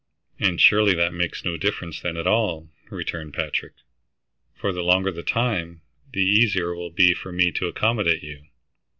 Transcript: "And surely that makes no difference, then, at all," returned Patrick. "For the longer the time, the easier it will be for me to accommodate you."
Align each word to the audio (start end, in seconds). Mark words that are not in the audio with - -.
"And 0.39 0.59
surely 0.59 0.95
that 0.95 1.13
makes 1.13 1.45
no 1.45 1.57
difference, 1.57 2.01
then, 2.01 2.17
at 2.17 2.25
all," 2.25 2.67
returned 2.89 3.35
Patrick. 3.35 3.73
"For 4.55 4.73
the 4.73 4.81
longer 4.81 5.11
the 5.11 5.21
time, 5.21 5.81
the 6.11 6.23
easier 6.25 6.71
it 6.71 6.77
will 6.77 6.89
be 6.89 7.13
for 7.13 7.31
me 7.31 7.51
to 7.51 7.67
accommodate 7.67 8.23
you." 8.23 8.47